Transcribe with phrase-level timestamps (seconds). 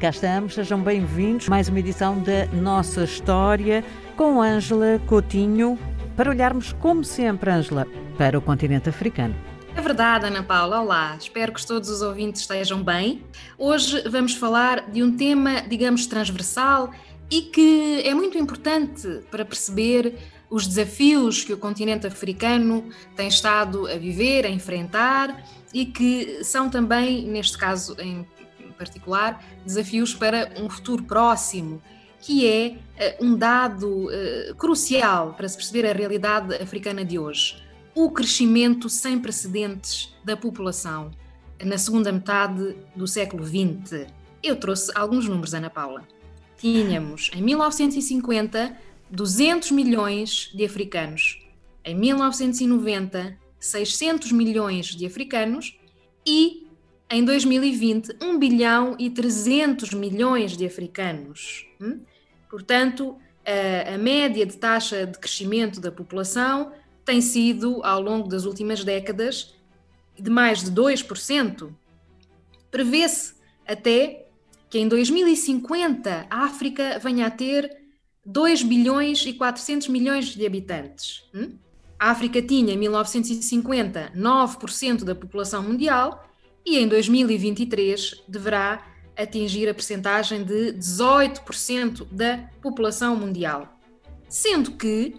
[0.00, 1.46] Cá estamos, sejam bem-vindos.
[1.46, 3.84] Mais uma edição da nossa história
[4.16, 5.78] com Ângela Coutinho,
[6.16, 7.86] para olharmos, como sempre, Ângela,
[8.16, 9.36] para o continente africano.
[9.76, 10.80] É verdade, Ana Paula.
[10.80, 13.22] Olá, espero que todos os ouvintes estejam bem.
[13.58, 16.90] Hoje vamos falar de um tema, digamos, transversal
[17.30, 20.16] e que é muito importante para perceber
[20.48, 26.70] os desafios que o continente africano tem estado a viver, a enfrentar e que são
[26.70, 28.26] também, neste caso em
[28.80, 31.82] particular, desafios para um futuro próximo,
[32.18, 32.78] que é
[33.20, 37.62] uh, um dado uh, crucial para se perceber a realidade africana de hoje:
[37.94, 41.10] o crescimento sem precedentes da população
[41.62, 44.06] na segunda metade do século XX.
[44.42, 46.02] Eu trouxe alguns números, Ana Paula.
[46.56, 48.76] Tínhamos, em 1950,
[49.10, 51.38] 200 milhões de africanos.
[51.84, 55.78] Em 1990, 600 milhões de africanos
[56.26, 56.66] e
[57.10, 61.66] em 2020 1 bilhão e 300 milhões de africanos.
[61.80, 62.00] Hum?
[62.48, 66.72] Portanto, a, média de taxa de crescimento da população
[67.04, 69.54] tem sido, ao longo das últimas décadas,
[70.18, 71.72] de mais de 2%.
[72.70, 73.34] Prevê-se
[73.66, 74.26] até
[74.68, 77.76] que em 2050 a África venha a ter
[78.24, 81.24] 2 bilhões e 400 milhões de habitantes.
[81.34, 81.56] Hum?
[81.98, 86.30] A África tinha, em 1950, 9% da população mundial
[86.64, 93.78] e em 2023 deverá atingir a percentagem de 18% da população mundial.
[94.28, 95.14] Sendo que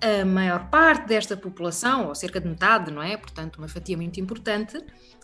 [0.00, 3.16] a maior parte desta população, ou cerca de metade, não é?
[3.16, 4.78] Portanto, uma fatia muito importante,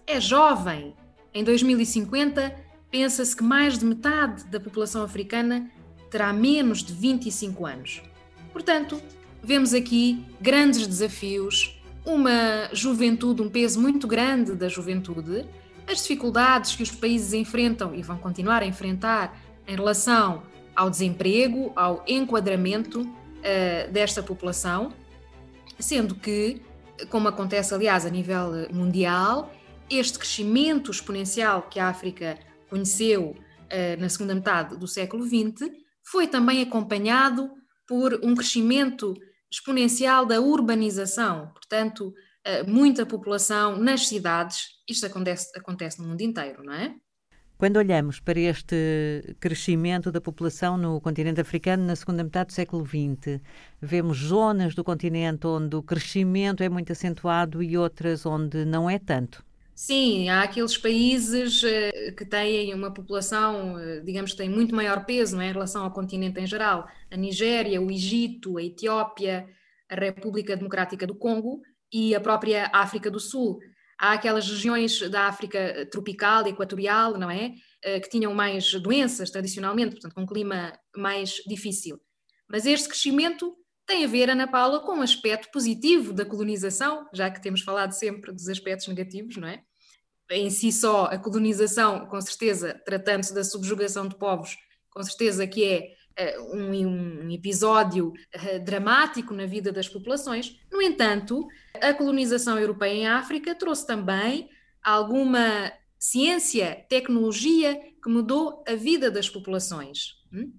[0.06, 0.94] é jovem.
[1.34, 2.54] Em 2050,
[2.90, 5.70] pensa-se que mais de metade da população africana
[6.10, 8.02] terá menos de 25 anos.
[8.52, 9.00] Portanto,
[9.42, 11.79] vemos aqui grandes desafios,
[12.14, 15.46] uma juventude, um peso muito grande da juventude,
[15.86, 20.42] as dificuldades que os países enfrentam e vão continuar a enfrentar em relação
[20.74, 24.92] ao desemprego, ao enquadramento uh, desta população,
[25.78, 26.60] sendo que,
[27.08, 29.52] como acontece aliás a nível mundial,
[29.88, 32.38] este crescimento exponencial que a África
[32.68, 35.70] conheceu uh, na segunda metade do século XX
[36.02, 37.50] foi também acompanhado
[37.86, 39.14] por um crescimento
[39.50, 44.68] exponencial da urbanização, portanto, eh, muita população nas cidades.
[44.88, 46.94] Isto acontece, acontece no mundo inteiro, não é?
[47.58, 52.86] Quando olhamos para este crescimento da população no continente africano na segunda metade do século
[52.86, 53.38] XX,
[53.82, 58.98] vemos zonas do continente onde o crescimento é muito acentuado e outras onde não é
[58.98, 59.44] tanto.
[59.82, 65.06] Sim, há aqueles países uh, que têm uma população, uh, digamos que tem muito maior
[65.06, 66.86] peso não é, em relação ao continente em geral.
[67.10, 69.48] A Nigéria, o Egito, a Etiópia,
[69.88, 73.58] a República Democrática do Congo e a própria África do Sul.
[73.98, 77.54] Há aquelas regiões da África tropical, equatorial, não é?
[77.82, 81.98] Que tinham mais doenças tradicionalmente, portanto, com um clima mais difícil.
[82.46, 87.30] Mas este crescimento tem a ver, Ana Paula, com um aspecto positivo da colonização, já
[87.30, 89.64] que temos falado sempre dos aspectos negativos, não é?
[90.30, 94.56] Em si só a colonização, com certeza, tratando-se da subjugação de povos,
[94.90, 100.56] com certeza que é uh, um, um, episódio uh, dramático na vida das populações.
[100.70, 101.46] No entanto,
[101.80, 104.48] a colonização europeia em África trouxe também
[104.82, 110.14] alguma ciência, tecnologia que mudou a vida das populações.
[110.32, 110.52] Hum?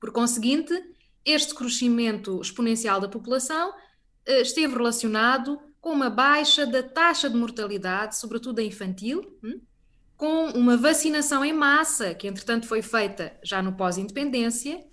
[0.00, 0.72] Por conseguinte,
[1.24, 8.16] este crescimento exponencial da população uh, esteve relacionado com uma baixa da taxa de mortalidade,
[8.16, 9.60] sobretudo a infantil, hum?
[10.16, 14.84] com uma vacinação em massa, que entretanto foi feita já no pós-independência,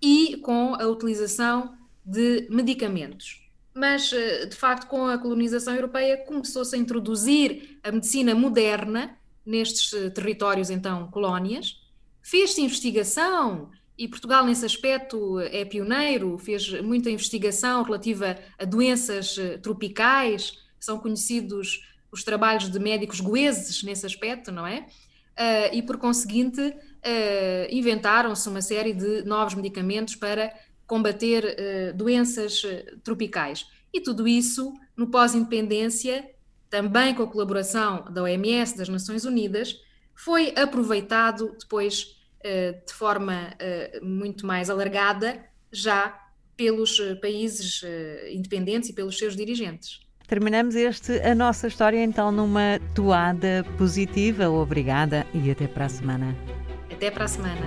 [0.00, 1.74] e com a utilização
[2.04, 3.50] de medicamentos.
[3.74, 9.92] Mas, eh, de facto, com a colonização europeia, começou-se a introduzir a medicina moderna nestes
[9.92, 11.80] eh, territórios, então, colónias.
[12.22, 19.56] Fez-se investigação e Portugal, nesse aspecto, é pioneiro, fez muita investigação relativa a doenças eh,
[19.58, 21.82] tropicais, são conhecidos
[22.12, 24.86] os trabalhos de médicos goeses nesse aspecto, não é?
[25.38, 26.74] Uh, e, por conseguinte, uh,
[27.70, 30.54] inventaram-se uma série de novos medicamentos para
[30.86, 32.62] combater doenças
[33.02, 33.66] tropicais.
[33.92, 36.30] E tudo isso, no pós-independência,
[36.70, 39.76] também com a colaboração da OMS, das Nações Unidas,
[40.14, 46.16] foi aproveitado depois eh, de forma eh, muito mais alargada já
[46.56, 47.82] pelos eh, países
[48.32, 50.00] independentes e pelos seus dirigentes.
[50.26, 54.48] Terminamos este a nossa história então numa toada positiva.
[54.48, 56.36] Obrigada e até para a semana.
[56.90, 57.66] Até para a semana.